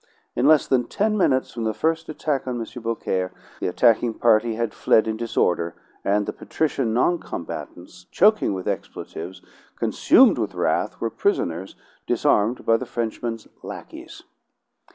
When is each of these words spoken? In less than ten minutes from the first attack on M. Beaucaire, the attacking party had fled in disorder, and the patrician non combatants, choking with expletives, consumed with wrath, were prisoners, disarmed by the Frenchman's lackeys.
In 0.35 0.47
less 0.47 0.65
than 0.65 0.85
ten 0.85 1.15
minutes 1.15 1.51
from 1.53 1.63
the 1.63 1.75
first 1.75 2.09
attack 2.09 2.47
on 2.47 2.59
M. 2.59 2.65
Beaucaire, 2.81 3.31
the 3.59 3.67
attacking 3.67 4.15
party 4.15 4.55
had 4.55 4.73
fled 4.73 5.07
in 5.07 5.15
disorder, 5.15 5.75
and 6.03 6.25
the 6.25 6.33
patrician 6.33 6.91
non 6.91 7.19
combatants, 7.19 8.05
choking 8.05 8.55
with 8.55 8.67
expletives, 8.67 9.43
consumed 9.75 10.39
with 10.39 10.55
wrath, 10.55 10.99
were 10.99 11.11
prisoners, 11.11 11.75
disarmed 12.07 12.65
by 12.65 12.77
the 12.77 12.87
Frenchman's 12.87 13.47
lackeys. 13.61 14.23